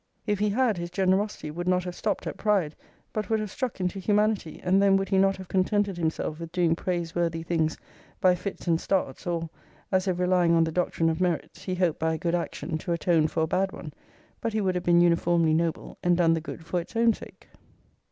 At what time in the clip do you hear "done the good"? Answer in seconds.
16.17-16.65